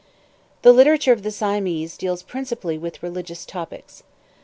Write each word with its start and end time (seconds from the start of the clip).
The 0.63 0.73
literature 0.73 1.13
of 1.13 1.21
the 1.21 1.29
Siamese 1.29 1.95
deals 1.95 2.23
principally 2.23 2.75
with 2.75 3.03
religious 3.03 3.45
topics. 3.45 4.01